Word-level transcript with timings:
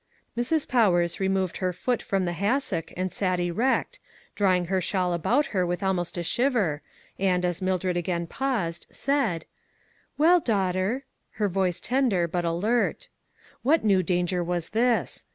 Mrs. 0.35 0.67
Powers 0.67 1.19
removed 1.19 1.57
her 1.57 1.71
foot 1.71 2.01
from 2.01 2.25
the 2.25 2.33
hassock 2.33 2.91
and 2.97 3.13
sat 3.13 3.39
erect, 3.39 3.99
drawing 4.33 4.65
her 4.65 4.81
shawl 4.81 5.13
about 5.13 5.45
her 5.53 5.63
with 5.63 5.83
almost 5.83 6.17
a 6.17 6.23
shiver, 6.23 6.81
and, 7.19 7.45
as 7.45 7.61
Mildred 7.61 7.95
again 7.95 8.25
paused, 8.25 8.87
said:" 8.89 9.45
Well, 10.17 10.39
daughter," 10.39 11.05
her 11.33 11.47
voice 11.47 11.79
tender, 11.79 12.27
but 12.27 12.45
alert. 12.45 13.09
What 13.61 13.85
new 13.85 14.01
danger 14.01 14.43
was 14.43 14.69
this 14.69 15.23